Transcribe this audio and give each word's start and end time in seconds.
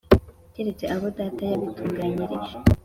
keretse 0.53 0.85
abo 0.95 1.07
Data 1.17 1.43
yabitunganyirije 1.51 2.55